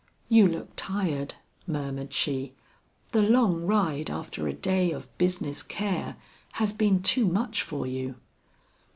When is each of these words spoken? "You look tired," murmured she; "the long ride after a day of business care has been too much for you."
"You 0.29 0.47
look 0.47 0.69
tired," 0.75 1.35
murmured 1.67 2.11
she; 2.11 2.55
"the 3.11 3.21
long 3.21 3.67
ride 3.67 4.09
after 4.09 4.47
a 4.47 4.51
day 4.53 4.89
of 4.91 5.15
business 5.19 5.61
care 5.61 6.15
has 6.53 6.73
been 6.73 7.03
too 7.03 7.27
much 7.27 7.61
for 7.61 7.85
you." 7.85 8.15